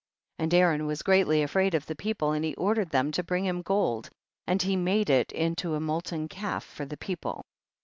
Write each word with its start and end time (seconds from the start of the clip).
14. 0.39 0.43
And 0.43 0.53
Aaron 0.55 0.85
was 0.87 1.03
greatly 1.03 1.43
afraid 1.43 1.75
of 1.75 1.85
the 1.85 1.93
people, 1.93 2.31
and 2.31 2.43
he 2.43 2.55
ordered 2.55 2.89
them 2.89 3.11
to 3.11 3.21
bring 3.21 3.45
him 3.45 3.61
gold 3.61 4.09
and 4.47 4.59
he 4.59 4.75
made 4.75 5.11
it 5.11 5.31
in 5.31 5.55
to 5.57 5.75
a 5.75 5.79
molten 5.79 6.27
calf 6.27 6.63
for 6.65 6.85
the 6.87 6.97
people. 6.97 7.45